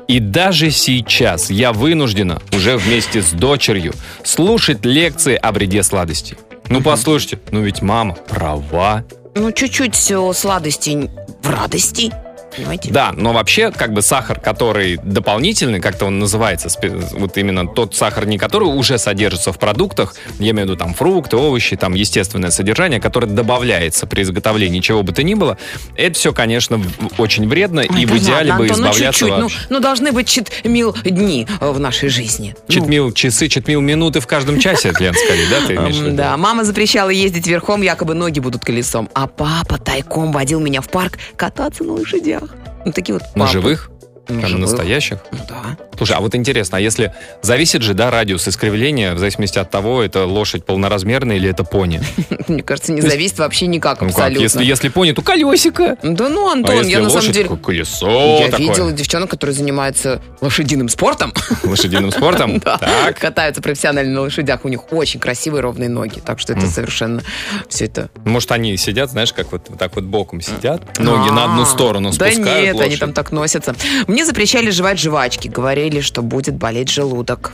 [0.08, 6.38] И даже сейчас я вынуждена уже вместе с дочерью слушать лекции о вреде сладостей.
[6.70, 9.04] Ну послушайте, ну ведь мама права.
[9.36, 11.10] Ну, чуть-чуть все сладости
[11.44, 12.12] в радости.
[12.56, 12.92] Понимаете?
[12.92, 16.70] Да, но вообще, как бы сахар, который дополнительный, как-то он называется,
[17.14, 20.94] вот именно тот сахар, не который уже содержится в продуктах, я имею в виду там
[20.94, 25.58] фрукты, овощи, там естественное содержание, которое добавляется при изготовлении чего бы то ни было,
[25.96, 26.82] это все, конечно,
[27.18, 29.60] очень вредно, Ой, и в идеале ладно, бы Антон, ну избавляться чуть-чуть, ну, вообще.
[29.70, 32.56] ну, должны быть чит-мил дни э, в нашей жизни.
[32.68, 36.16] Ну, Читмил часы, читмил минуты в каждом часе, Лен, скорее, да, ты имеешь?
[36.16, 39.10] Да, мама запрещала ездить верхом, якобы ноги будут колесом.
[39.14, 42.45] А папа тайком водил меня в парк кататься на лошадях.
[42.86, 43.52] Ну, такие вот На папы.
[43.52, 43.90] живых?
[44.28, 44.62] На Прям живых.
[44.70, 45.20] настоящих?
[45.48, 45.78] Да.
[45.98, 50.02] Слушай, а вот интересно, а если зависит же, да, радиус искривления, в зависимости от того,
[50.04, 52.02] это лошадь полноразмерная или это пони?
[52.48, 54.42] Мне кажется, не зависит вообще никак Ну абсолютно.
[54.42, 55.98] если, если пони, то колесико.
[56.04, 57.50] Да ну, А Антон, если я на самом деле...
[57.58, 61.34] колесо я видела девчонок, которые занимаются лошадиным спортом.
[61.64, 62.62] Лошадиным спортом?
[62.66, 63.14] Да.
[63.18, 64.66] Катаются профессионально на лошадях.
[64.66, 66.20] У них очень красивые ровные ноги.
[66.20, 67.22] Так что это совершенно
[67.70, 68.10] все это...
[68.26, 72.12] Может, они сидят, знаешь, как вот, так вот боком сидят, ноги на одну А, сторону
[72.12, 73.76] Да спускают нет, они там так носятся.
[74.16, 75.50] Мне запрещали жевать жвачки.
[75.50, 77.52] Говорили, что будет болеть желудок.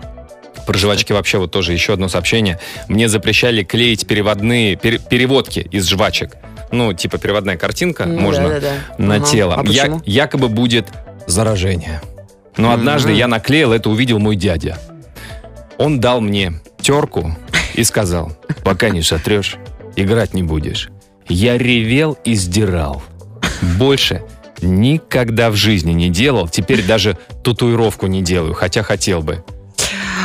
[0.67, 2.59] Про жвачки вообще вот тоже еще одно сообщение.
[2.87, 6.35] Мне запрещали клеить переводные, пере- переводки из жвачек.
[6.71, 8.73] Ну, типа переводная картинка, Ну, можно да-да-да.
[9.03, 9.25] на Ага.
[9.25, 9.55] тело.
[9.57, 10.85] А Я- якобы будет
[11.25, 11.99] заражение.
[12.57, 13.17] Но однажды Мгм.
[13.17, 14.77] я наклеил, это увидел мой дядя.
[15.79, 17.35] Он дал мне терку
[17.73, 19.55] и сказал, пока не сотрешь,
[19.95, 20.89] играть не будешь.
[21.27, 23.01] Я ревел и сдирал.
[23.79, 24.21] Больше
[24.61, 26.47] никогда в жизни не делал.
[26.47, 29.43] Теперь даже татуировку не делаю, хотя хотел бы.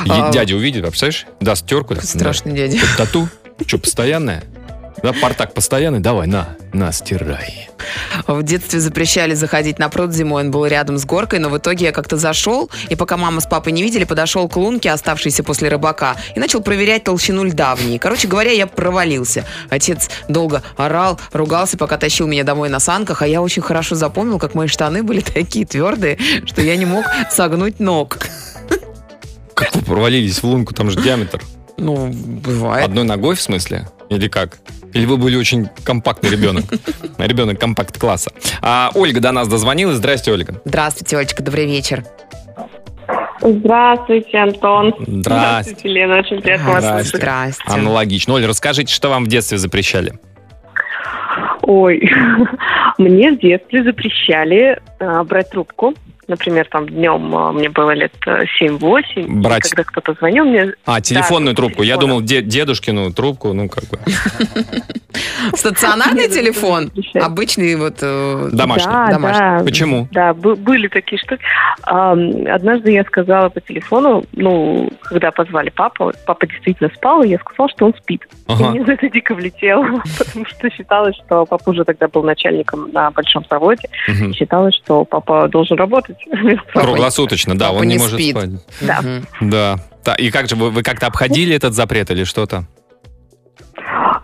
[0.04, 1.96] Е- А- Дядя увидит, а представляешь, даст терку.
[2.00, 2.78] Страшный дядя.
[2.96, 3.28] Тату?
[3.66, 4.44] Что, постоянная?
[5.02, 6.00] Да, портак постоянный?
[6.00, 7.68] Давай, на, на, стирай.
[8.26, 11.86] В детстве запрещали заходить на пруд зимой, он был рядом с горкой, но в итоге
[11.86, 15.68] я как-то зашел, и пока мама с папой не видели, подошел к лунке, оставшейся после
[15.68, 17.98] рыбака, и начал проверять толщину льда в ней.
[17.98, 19.44] Короче говоря, я провалился.
[19.68, 24.38] Отец долго орал, ругался, пока тащил меня домой на санках, а я очень хорошо запомнил,
[24.38, 28.18] как мои штаны были такие твердые, что я не мог согнуть ног.
[29.86, 31.42] провалились в лунку, там же диаметр.
[31.78, 32.84] Ну, бывает.
[32.84, 33.86] Одной ногой, в смысле?
[34.08, 34.58] Или как?
[34.94, 36.64] Или вы были очень компактный ребенок?
[37.18, 38.32] Ребенок компакт-класса.
[38.62, 39.96] А Ольга до нас дозвонилась.
[39.96, 40.60] Здрасте, Ольга.
[40.64, 42.04] Здравствуйте, Олечка, добрый вечер.
[43.40, 44.94] Здравствуйте, Антон.
[45.06, 45.88] Здрасте.
[45.88, 46.18] Лена.
[46.18, 47.16] Очень приятно вас слышать.
[47.16, 47.62] Здрасте.
[47.66, 48.34] Аналогично.
[48.34, 50.14] Оль, расскажите, что вам в детстве запрещали?
[51.62, 52.00] Ой,
[52.98, 55.94] мне в детстве запрещали а, брать трубку.
[56.28, 59.02] Например, там днем а, мне было лет э, 7-8.
[59.14, 60.72] и Брать- Когда кто-то звонил мне...
[60.84, 61.82] А, телефонную Да, трубку.
[61.82, 62.08] Я телефон.
[62.08, 63.98] думал, де- дедушкину трубку, ну, как бы.
[65.54, 66.90] Стационарный телефон?
[67.14, 67.98] Обычный вот...
[68.02, 68.92] э, Домашний.
[68.92, 69.62] Да.
[69.64, 70.08] Почему?
[70.10, 71.42] Да, бы- были такие штуки.
[71.84, 77.68] Однажды я сказала по телефону, ну, когда позвали папу, папа действительно спал, и я сказала,
[77.70, 78.26] что он спит.
[78.48, 79.84] И мне за это дико влетело,
[80.18, 83.88] потому что считалось, что папа уже тогда был начальником на большом заводе.
[84.34, 86.15] Считалось, что папа должен работать.
[86.72, 88.36] Круглосуточно, да, он не не может спит.
[88.36, 88.50] спать.
[89.40, 89.76] Да.
[90.04, 90.14] Да.
[90.14, 92.64] И как же, вы, вы как-то обходили этот запрет или что-то?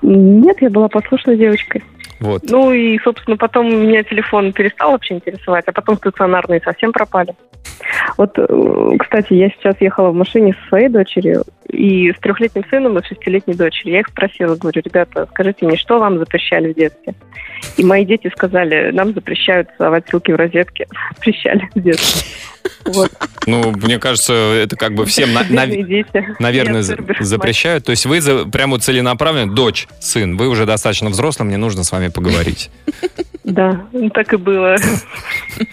[0.02, 1.82] Нет, я была послушной девочкой.
[2.20, 2.42] Вот.
[2.48, 7.34] Ну и, собственно, потом меня телефон перестал вообще интересовать, а потом стационарные совсем пропали.
[8.22, 12.96] Вот, э, кстати, я сейчас ехала в машине со своей дочерью и с трехлетним сыном
[12.96, 13.94] и шестилетней дочерью.
[13.94, 17.14] Я их спросила, говорю, ребята, скажите мне, что вам запрещали в детстве?
[17.76, 20.86] И мои дети сказали, нам запрещают совать руки в розетки.
[21.16, 22.22] Запрещали в детстве.
[22.84, 23.10] Вот.
[23.48, 25.66] Ну, мне кажется, это как бы всем, на- на-
[26.38, 27.84] наверное, за- запрещают.
[27.86, 31.90] То есть вы за- прямо целенаправленно, дочь, сын, вы уже достаточно взрослый, мне нужно с
[31.90, 32.70] вами поговорить.
[33.44, 34.76] Да, так и было.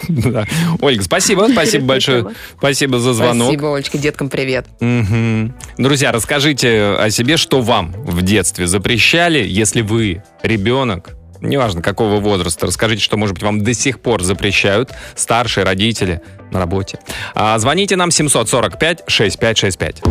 [0.82, 2.26] Ольга, спасибо, спасибо большое.
[2.58, 3.49] Спасибо за звонок.
[3.49, 4.67] Спасибо, Олечка, деткам привет.
[4.80, 5.56] Мгм.
[5.78, 12.65] Друзья, расскажите о себе, что вам в детстве запрещали, если вы ребенок, неважно какого возраста,
[12.65, 16.21] расскажите, что, может быть, вам до сих пор запрещают старшие родители
[16.52, 16.99] на работе.
[17.36, 20.04] А, звоните нам 745-6565.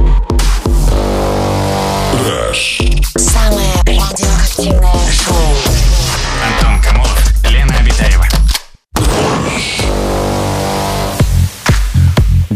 [3.16, 5.97] Самое радиоактивное шоу.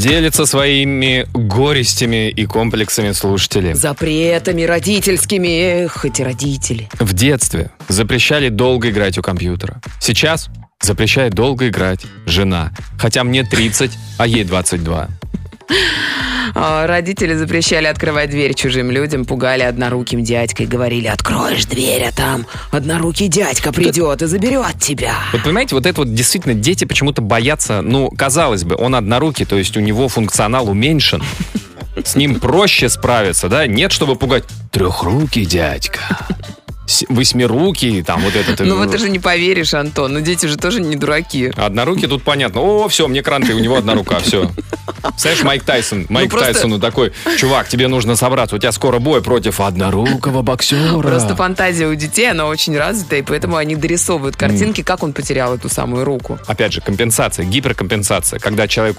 [0.03, 3.73] Делятся своими горестями и комплексами слушатели.
[3.73, 5.85] Запретами родительскими.
[5.85, 6.89] Эх, эти родители.
[6.99, 9.81] В детстве запрещали долго играть у компьютера.
[10.01, 10.49] Сейчас
[10.81, 12.73] запрещает долго играть жена.
[12.99, 15.09] Хотя мне 30, а ей 22.
[16.55, 22.47] А, Родители запрещали открывать дверь чужим людям, пугали одноруким дядькой, говорили, откроешь дверь, а там
[22.71, 25.15] однорукий дядька придет и заберет тебя.
[25.33, 29.57] Вот понимаете, вот это вот действительно дети почему-то боятся, ну, казалось бы, он однорукий, то
[29.57, 31.23] есть у него функционал уменьшен.
[32.05, 33.67] С ним проще справиться, да?
[33.67, 36.01] Нет, чтобы пугать трехрукий дядька.
[37.09, 38.61] Восьмирукий, там вот этот.
[38.61, 41.51] Ну вот ты же не поверишь, Антон, ну дети же тоже не дураки.
[41.57, 42.61] Однорукий тут понятно.
[42.61, 44.51] О, все, мне кранты, у него одна рука, все.
[45.17, 48.99] Знаешь, Майк Тайсон, Майк Ну, просто- Тайсону такой, чувак, тебе нужно собраться, у тебя скоро
[48.99, 50.99] бой против однорукого боксера.
[51.01, 55.55] Просто фантазия у детей, она очень развита, и поэтому они дорисовывают картинки, как он потерял
[55.55, 56.39] эту самую руку.
[56.47, 58.39] Опять же, компенсация, гиперкомпенсация.
[58.39, 58.99] Когда человек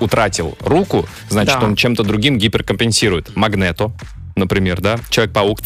[0.00, 1.66] утратил руку, значит, Да.
[1.66, 3.34] он чем-то другим гиперкомпенсирует.
[3.36, 3.92] Магнето,
[4.36, 4.98] например, да?
[5.10, 5.60] Человек-паук,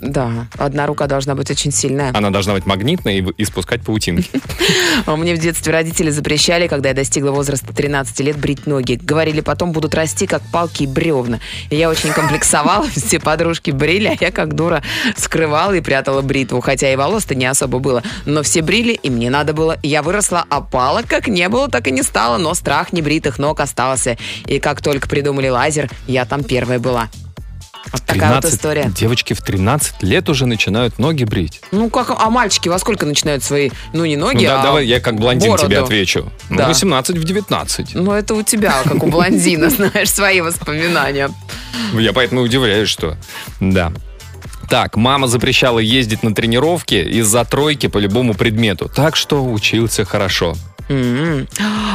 [0.00, 2.10] Да, одна рука должна быть очень сильная.
[2.14, 4.28] она должна быть магнитной и, в- и спускать паутинки.
[5.06, 8.98] Мне в детстве родители запрещали, когда я достигла возраста 13 лет, брить ноги.
[9.00, 11.38] Говорили, потом будут расти, как палки и бревна.
[11.70, 14.82] И я очень комплексовала, все подружки брили, а я как дура
[15.16, 16.60] скрывала и прятала бритву.
[16.60, 18.02] Хотя и волос-то не особо было.
[18.26, 19.78] Но все брили, и мне надо было.
[19.82, 22.38] Я выросла, а палок как не было, так и не стало.
[22.38, 24.16] Но страх небритых ног остался.
[24.46, 27.08] И как только придумали лазер, я там первая была.
[27.90, 28.92] Вот такая вот 13 история.
[28.94, 31.60] Девочки в 13 лет уже начинают ноги брить.
[31.72, 34.86] Ну, как, а мальчики во сколько начинают свои, ну, не Ну, ноги, да, а давай
[34.86, 35.84] я как блондин тебе бороду?
[35.84, 36.32] отвечу.
[36.48, 36.68] Ну, Да.
[36.68, 37.94] 18 в 19.
[37.94, 41.30] Ну, это у тебя, как у блондина, знаешь, свои воспоминания.
[41.92, 43.16] Я поэтому удивляюсь, что...
[43.60, 43.92] Да.
[44.68, 48.88] Так, мама запрещала ездить на тренировки из-за тройки по любому предмету.
[48.88, 50.54] Так что учился хорошо.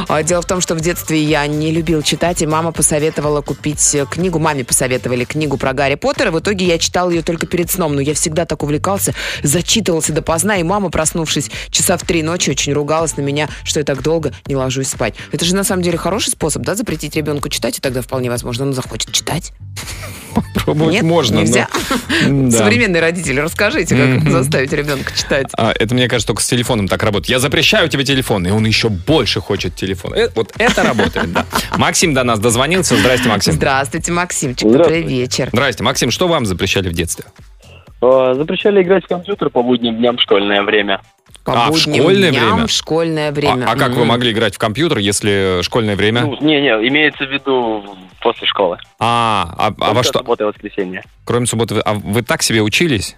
[0.08, 3.96] А Дело в том, что в детстве я не любил читать, и мама посоветовала купить
[4.10, 4.38] книгу.
[4.38, 6.30] Маме посоветовали книгу про Гарри Поттера.
[6.30, 10.56] В итоге я читал ее только перед сном, но я всегда так увлекался, зачитывался допоздна,
[10.58, 14.32] и мама, проснувшись часа в три ночи, очень ругалась на меня, что я так долго
[14.46, 15.14] не ложусь спать.
[15.32, 18.66] Это же на самом деле хороший способ, да, запретить ребенку читать, и тогда вполне возможно
[18.66, 19.52] он захочет читать.
[20.54, 21.68] Пробовать Нет, можно, но- нельзя.
[22.26, 22.58] Да.
[22.58, 24.30] Современные родители, расскажите, как Мгм.
[24.32, 25.46] заставить ребенка читать.
[25.56, 27.30] А, это, мне кажется, только с телефоном так работает.
[27.30, 30.14] Я запрещаю тебе телефон, и он еще больше хочет телефон.
[30.14, 31.44] Э, вот это работает, да.
[31.76, 32.96] Максим до нас дозвонился.
[32.96, 33.52] Здрасте, Максим.
[33.54, 35.48] Здравствуйте, Максимчик, добрый вечер.
[35.52, 36.10] Здрасте, Максим.
[36.10, 37.24] Что вам запрещали в детстве?
[38.00, 41.00] Э, Запрещали играть в компьютер по будним дням в школьное время.
[41.44, 42.66] По А, в школьное дням, время?
[42.66, 43.64] в школьное А, время.
[43.66, 44.08] а как вы Мгм.
[44.08, 46.22] могли играть в компьютер, если школьное время?
[46.22, 47.84] Ну, не-не, имеется в виду
[48.20, 48.78] после школы.
[48.98, 50.18] А, а, а во что?
[50.18, 51.02] Суббота и воскресенье.
[51.24, 53.16] Кроме субботы, вы- а вы так себе учились?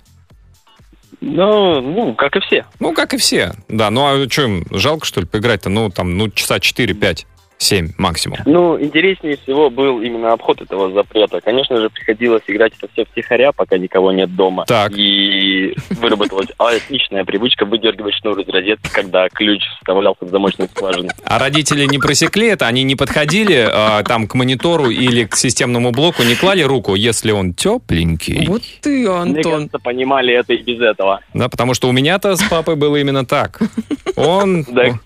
[1.20, 2.64] Ну, ну, как и все.
[2.78, 3.52] Ну, как и все.
[3.68, 5.68] Да, ну а что им, жалко, что ли, поиграть-то?
[5.68, 7.26] Ну, там, ну, часа 4-5,
[7.61, 8.38] 7 максимум.
[8.46, 11.40] Ну, интереснее всего был именно обход этого запрета.
[11.42, 14.64] Конечно же, приходилось играть это все втихаря, пока никого нет дома.
[14.66, 14.92] Так.
[14.96, 21.11] И выработалась отличная привычка выдергивать шнур из розетки, когда ключ вставлялся в замочную скважину.
[21.25, 22.66] А родители не просекли это?
[22.66, 27.31] Они не подходили а, там к монитору или к системному блоку, не клали руку, если
[27.31, 28.46] он тепленький?
[28.46, 29.53] Вот ты, Мне Антон.
[29.53, 31.20] кажется, понимали это и без этого.
[31.35, 33.61] Да, потому что у меня-то с папой было именно так.
[34.16, 34.64] Он...
[34.64, 34.99] Да.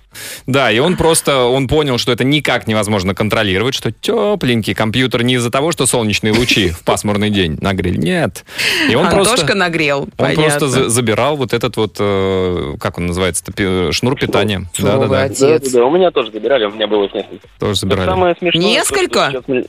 [0.46, 5.34] Да, и он просто, он понял, что это никак невозможно контролировать, что тепленький компьютер не
[5.34, 7.96] из-за того, что солнечные лучи в пасмурный день нагрели.
[7.96, 8.44] Нет.
[8.90, 9.54] И он Антошка просто...
[9.54, 10.00] нагрел.
[10.02, 10.42] Он понятно.
[10.42, 13.44] просто за- забирал вот этот вот, э, как он называется,
[13.92, 14.66] шнур питания.
[14.78, 15.22] Да, да, да.
[15.22, 15.38] Отец.
[15.40, 17.46] Да, да, да, у меня тоже забирали, у меня было их несколько.
[17.58, 18.06] Тоже забирали.
[18.06, 19.30] Самое смешное, Несколько?
[19.32, 19.64] то, мне-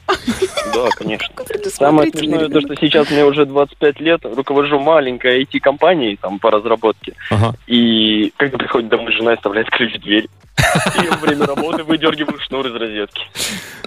[0.74, 1.30] Да, конечно.
[1.72, 7.14] Самое смешное, то, что сейчас мне уже 25 лет, руковожу маленькой IT-компанией там по разработке.
[7.30, 7.56] Ага.
[7.68, 10.28] И когда приходит домой жена и вставляет ключ в дверь.
[11.04, 13.24] И во время работы выдергиваю шнур из розетки.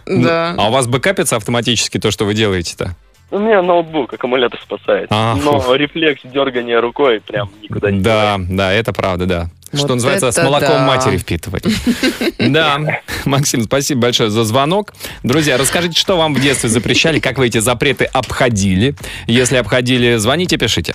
[0.06, 0.54] Да.
[0.56, 2.94] А у вас бэкапится автоматически то, что вы делаете-то?
[3.30, 5.08] У меня ноутбук, аккумулятор спасает.
[5.10, 5.76] А, Но фух.
[5.76, 9.50] рефлекс дергания рукой прям никуда не Да, да, это правда, да.
[9.70, 10.86] Вот Что называется, с молоком да.
[10.86, 11.64] матери впитывать.
[12.38, 12.80] Да,
[13.26, 14.94] Максим, спасибо большое за звонок.
[15.22, 18.94] Друзья, расскажите, что вам в детстве запрещали, как вы эти запреты обходили.
[19.26, 20.94] Если обходили, звоните, пишите.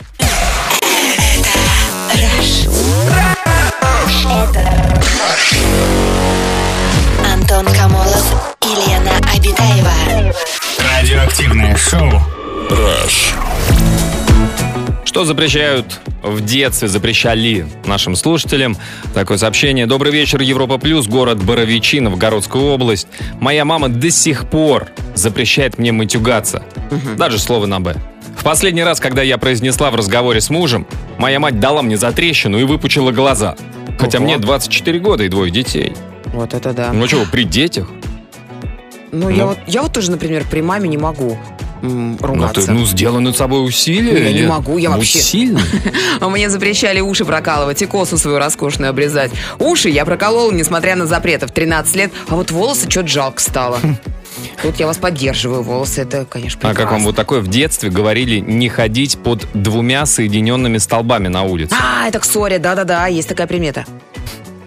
[9.44, 10.34] Лена Обитаева.
[10.80, 12.10] Радиоактивное шоу.
[15.06, 18.78] Что запрещают в детстве, запрещали нашим слушателям?
[19.14, 19.86] Такое сообщение.
[19.86, 23.08] Добрый вечер, Европа Плюс, город Боровичи, Новгородская область.
[23.40, 26.64] Моя мама до сих пор запрещает мне матюгаться.
[27.18, 27.96] Даже слово на «б».
[28.38, 32.58] В последний раз, когда я произнесла в разговоре с мужем, моя мать дала мне затрещину
[32.60, 33.56] и выпучила глаза.
[34.00, 34.26] Хотя Ого.
[34.26, 35.94] мне 24 года и двое детей.
[36.28, 36.92] Вот это да.
[36.92, 37.90] Ну что, при детях?
[39.14, 39.30] Ну, Ну.
[39.30, 41.38] я, вот, я вот тоже, например, при маме не могу
[41.84, 42.66] м, Ну, ругаться.
[42.66, 44.14] ты, ну, сделай над собой усилие.
[44.14, 45.62] Ну, я не могу, я вообще- сильной.
[46.20, 49.32] А мне запрещали уши прокалывать и косу свою роскошную обрезать.
[49.60, 53.80] Уши я проколола, несмотря на запреты, в 13 лет, а вот волосы что-то жалко стало.
[54.64, 56.84] Тут я вас поддерживаю, волосы, это, конечно, А прекрасно.
[56.84, 61.76] как вам вот такое в детстве говорили не ходить под двумя соединенными столбами на улице?
[61.80, 63.86] А, это ксория, да-да-да, есть такая примета.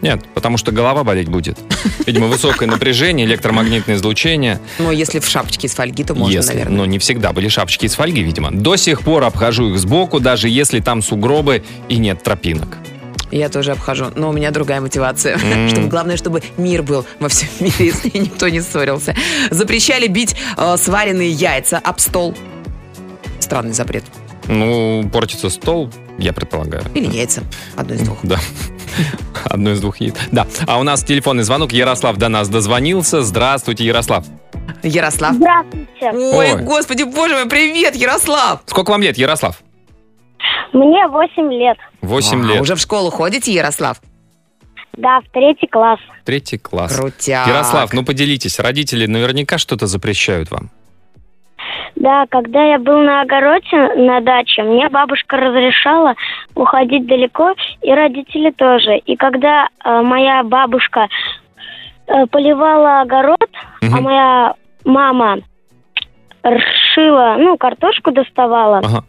[0.02, 1.58] Нет, потому что голова болеть будет.
[2.06, 4.60] Видимо, высокое напряжение, электромагнитное излучение.
[4.78, 6.76] Но если в шапочке из фольги, то можно, если, наверное.
[6.76, 8.50] но не всегда были шапочки из фольги, видимо.
[8.50, 12.76] До сих пор обхожу их сбоку, даже если там сугробы и нет тропинок.
[13.32, 15.38] Я тоже обхожу, но у меня другая мотивация.
[15.42, 15.68] М.
[15.70, 19.16] Чтобы, главное, чтобы мир был во всем мире, если никто не ссорился.
[19.50, 22.36] Запрещали бить э, сваренные яйца об стол.
[23.40, 24.04] Странный запрет.
[24.48, 26.84] Ну, портится стол, я предполагаю.
[26.94, 27.42] Или яйца.
[27.76, 28.18] Одно из двух.
[28.22, 28.38] Да.
[29.44, 30.14] Одно из двух яиц.
[30.32, 30.46] Да.
[30.66, 31.72] А у нас телефонный звонок.
[31.72, 33.22] Ярослав до нас дозвонился.
[33.22, 34.24] Здравствуйте, Ярослав.
[34.82, 35.34] Ярослав.
[35.34, 36.10] Здравствуйте.
[36.12, 36.62] Ой, Ой.
[36.62, 38.62] господи, боже мой, привет, Ярослав.
[38.66, 39.62] Сколько вам лет, Ярослав?
[40.72, 41.76] Мне 8 лет.
[42.02, 42.60] Восемь А, лет.
[42.60, 44.00] Уже в школу ходите, Ярослав?
[44.96, 45.98] Да, в третий класс.
[46.24, 46.96] Третий класс.
[46.96, 47.46] Крутяк.
[47.46, 48.58] Ярослав, ну поделитесь.
[48.60, 50.70] Родители наверняка что-то запрещают вам.
[51.96, 56.14] Да, когда я был на огороде на даче, мне бабушка разрешала
[56.54, 58.98] уходить далеко, и родители тоже.
[58.98, 61.08] И когда э, моя бабушка
[62.06, 63.48] э, поливала огород,
[63.80, 64.02] а Мгм.
[64.02, 64.54] моя
[64.84, 65.38] мама
[66.46, 69.04] ршила, ну, картошку доставала, Ага.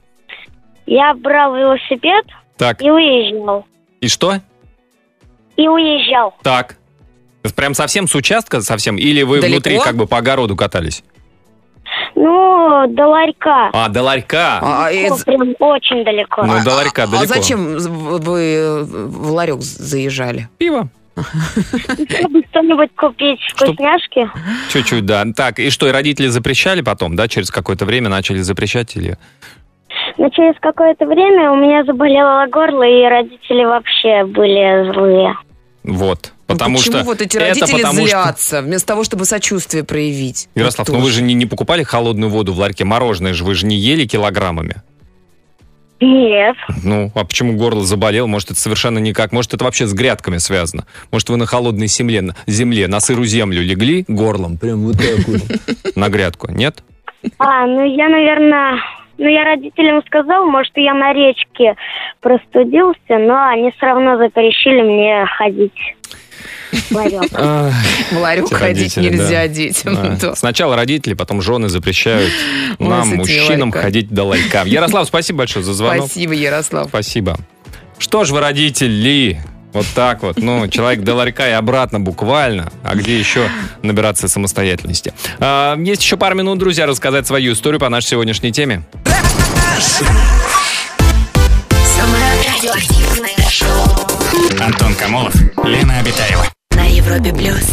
[0.86, 2.26] я брал велосипед
[2.58, 3.66] Так, и уезжал.
[4.02, 4.36] и что?
[5.58, 6.34] И уезжал.
[6.42, 6.78] Так.
[7.56, 8.98] Прям совсем с участка совсем?
[8.98, 9.54] Или вы Далеко?
[9.54, 11.04] внутри как бы по огороду катались?
[12.28, 13.70] Ну, до ларька.
[13.72, 14.60] А, до ларька.
[14.62, 16.44] А, О, прям очень далеко.
[16.44, 17.26] Ну, до ларька а далеко.
[17.26, 20.50] зачем вы э, в ларек заезжали?
[20.58, 20.90] Пиво.
[21.16, 24.30] Чтобы что-нибудь купить, вкусняшки.
[24.70, 25.24] Чуть-чуть, да.
[25.36, 27.30] Так, и что, и родители запрещали потом, да?
[27.30, 29.18] Через какое-то время начали запрещать или...
[30.18, 35.38] Но через какое-то время у меня заболело горло, и родители вообще были злые.
[35.84, 36.34] Вот.
[36.50, 37.06] Ну, Потому почему что...
[37.06, 40.48] вот эти это родители потому что- злятся, вместо того, чтобы сочувствие проявить?
[40.56, 43.66] Ярослав, ну вы же не, не покупали холодную воду в ларьке, мороженое же вы же
[43.66, 44.82] не ели килограммами.
[46.00, 46.56] Нет.
[46.84, 48.28] Ну, а почему горло заболело?
[48.28, 49.32] Может, это совершенно никак.
[49.32, 50.86] Может, это вообще с грядками связано.
[51.12, 55.28] Может, вы на холодной земле, на- земле, на сырую землю легли горлом, прям вот так
[55.28, 55.42] вот,
[55.96, 56.84] на грядку, нет?
[57.40, 58.80] А, ну я, наверное,
[59.18, 61.76] Ну, я родителям сказал, может, я на речке
[62.22, 65.74] простудился, но они все равно запрещили мне ходить.
[66.90, 68.54] в ларек.
[68.54, 70.18] Ходить нельзя детям.
[70.20, 70.36] Да.
[70.36, 72.32] Сначала родители, потом жены запрещают
[72.80, 74.64] нам, мужчинам, ходить до ларька.
[74.64, 76.08] Ярослав, спасибо большое за звонок.
[76.08, 76.88] Спасибо, Ярослав.
[76.90, 77.38] Спасибо.
[78.00, 79.42] Что ж вы, родители,
[79.74, 83.50] вот так вот, ну, человек до ларька и обратно буквально, а где еще
[83.82, 85.14] набираться самостоятельности?
[85.40, 88.84] А, есть еще пару минут, друзья, рассказать свою историю по нашей сегодняшней теме.
[91.84, 92.24] Самое
[92.56, 94.08] радиоактивное шоу
[94.60, 96.57] Антон Камолов, Лена Обитаева.
[97.08, 97.70] Европе плюс.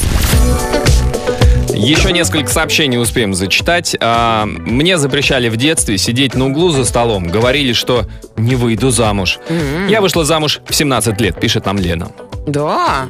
[1.74, 3.96] Еще несколько сообщений успеем зачитать.
[4.00, 7.26] А, мне запрещали в детстве сидеть на углу за столом.
[7.26, 8.06] Говорили, что
[8.36, 9.40] не выйду замуж.
[9.88, 12.12] Я вышла замуж в 17 лет, пишет нам Лена.
[12.46, 13.08] Да,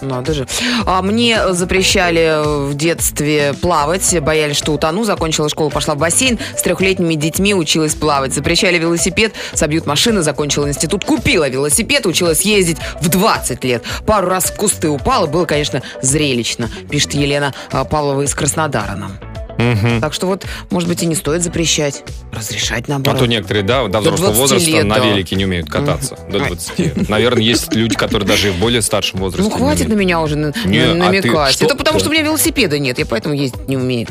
[0.00, 0.46] надо же.
[0.84, 5.04] А мне запрещали в детстве плавать, боялись, что утону.
[5.04, 6.38] Закончила школу, пошла в бассейн.
[6.56, 8.34] С трехлетними детьми училась плавать.
[8.34, 10.22] Запрещали велосипед, собьют машины.
[10.22, 13.84] Закончила институт, купила велосипед, училась ездить в 20 лет.
[14.06, 19.33] Пару раз в кусты упала, было, конечно, зрелищно, пишет Елена а, Павлова из Краснодара нам.
[19.58, 20.00] Мгм.
[20.00, 22.02] Так что вот, может быть, и не стоит запрещать,
[22.32, 23.20] разрешать А наоборот.
[23.20, 25.06] то некоторые, да, до взрослого 20 возраста лет, на да.
[25.06, 26.18] велике не умеют кататься.
[26.30, 26.48] До Ай.
[26.48, 27.08] 20.
[27.08, 30.94] Наверное, есть люди, которые даже в более старшем возрасте Ну, хватит на меня уже а
[30.94, 31.60] намекать.
[31.62, 34.08] Это потому, что у меня велосипеда нет, я поэтому ездить не умею.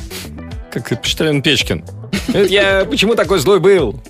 [0.71, 0.91] Как
[1.21, 1.83] Ален Печкин.
[2.33, 4.01] Я почему такой злой был?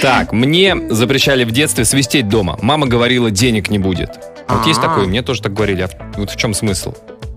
[0.00, 2.58] Так, мне запрещали в детстве свистеть дома.
[2.62, 4.10] Мама говорила, денег не будет.
[4.46, 4.82] А Вот есть А.
[4.82, 5.82] такое, мне тоже так говорили.
[5.82, 6.94] А вот в чем смысл?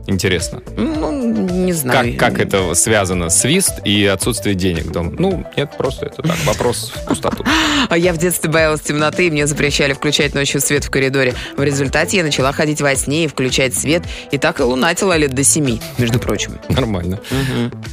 [0.08, 0.62] Интересно.
[0.78, 2.18] Ну, не знаю.
[2.18, 3.30] Как, как это связано?
[3.30, 5.12] Свист и отсутствие денег дома?
[5.18, 7.46] Ну, нет, просто это так, вопрос в пустоту.
[7.96, 11.34] Я в детстве боялась темноты, и мне запрещали включать ночью свет в коридоре.
[11.56, 15.34] В результате я начала ходить во сне и включать свет, и так и лунатила лет
[15.34, 16.60] до семи, между прочим.
[16.70, 17.20] Нормально.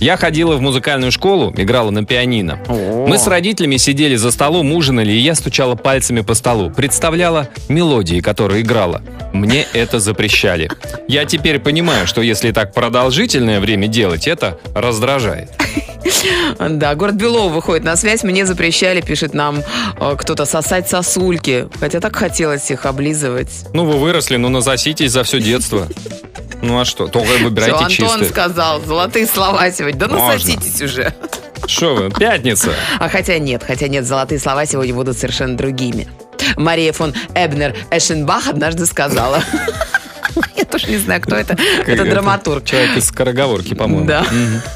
[0.01, 2.59] Я ходила в музыкальную школу, играла на пианино.
[2.69, 6.71] Мы с родителями сидели за столом, ужинали, и я стучала пальцами по столу.
[6.71, 9.03] Представляла мелодии, которые играла.
[9.35, 10.71] Мне это запрещали.
[11.09, 15.51] Я теперь понимаю, что если так продолжительное время делать, это раздражает.
[16.59, 18.23] Да, город Белово выходит на связь.
[18.23, 19.63] Мне запрещали, пишет нам
[19.99, 21.69] э, кто-то, сосать сосульки.
[21.81, 23.67] Хотя так хотелось их облизывать.
[23.73, 25.89] Ну, вы выросли, ну, насоситесь за все детство.
[26.63, 27.09] Ну, а что?
[27.09, 28.29] Только выбирайте Все, Антон чистое.
[28.29, 29.99] сказал, золотые слова сегодня.
[29.99, 30.27] Да Можно.
[30.29, 31.13] насоситесь уже.
[31.67, 32.73] Что вы, пятница.
[33.01, 36.07] А хотя нет, хотя нет, золотые слова сегодня будут совершенно другими.
[36.57, 39.43] Мария фон Эбнер Эшенбах однажды сказала.
[40.57, 41.57] Я тоже не знаю, кто это.
[41.87, 42.65] Это драматург.
[42.65, 44.07] Человек из скороговорки, по-моему.
[44.07, 44.27] Да.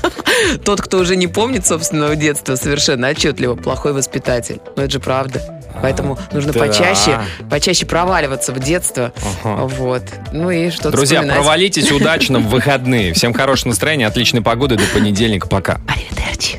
[0.65, 4.61] Тот, кто уже не помнит собственного детства, совершенно отчетливо плохой воспитатель.
[4.77, 5.43] Но это же правда.
[5.83, 6.61] Поэтому нужно да.
[6.61, 9.13] почаще, почаще проваливаться в детство.
[9.45, 9.67] Ага.
[9.67, 10.03] Вот.
[10.33, 11.37] Ну и что-то Друзья, вспоминать.
[11.37, 13.13] провалитесь удачно в выходные.
[13.13, 14.77] Всем хорошего настроения, отличной погоды.
[14.77, 15.49] До понедельника.
[15.49, 15.81] Пока.
[15.87, 16.59] Аривидерчи.